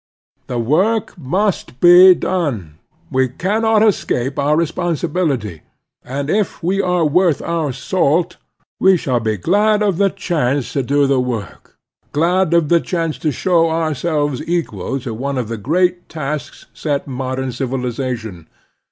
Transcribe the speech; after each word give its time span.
The 0.47 0.57
work 0.57 1.13
mt^ust 1.15 1.79
be.dpne; 1.79 2.71
we 3.11 3.27
cannot 3.29 3.83
escape 3.87 4.39
our 4.39 4.57
responsjbifity; 4.57 5.61
and 6.03 6.27
if 6.27 6.63
we 6.63 6.81
are 6.81 7.05
worth 7.05 7.39
otir 7.41 7.71
salt, 7.75 8.37
we 8.79 8.97
shall 8.97 9.19
be 9.19 9.37
glad 9.37 9.83
of 9.83 9.97
the 9.99 10.09
chance 10.09 10.73
to 10.73 10.81
do 10.81 11.05
the 11.05 11.19
work— 11.21 11.77
glad 12.13 12.55
of 12.55 12.69
the 12.69 12.79
chance 12.79 13.19
to 13.19 13.31
show 13.31 13.69
ourselves 13.69 14.41
equal 14.47 14.99
to 15.01 15.13
one 15.13 15.37
of 15.37 15.49
the 15.49 15.57
great 15.57 16.09
tasks 16.09 16.65
set 16.73 17.05
modem 17.07 17.51
civilization. 17.51 18.47